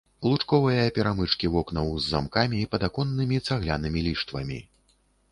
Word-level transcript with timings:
Лучковыя 0.27 0.85
перамычкі 0.95 1.49
вокнаў 1.55 1.91
з 2.05 2.09
замкамі, 2.13 2.61
падаконнымі 2.71 3.37
цаглянымі 3.47 3.99
ліштвамі. 4.07 4.59